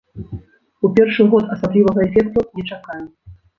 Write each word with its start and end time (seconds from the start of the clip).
У 0.89 0.91
першы 0.95 1.27
год 1.35 1.53
асаблівага 1.57 1.99
эфекту 2.07 2.47
не 2.59 2.69
чакаю. 2.75 3.01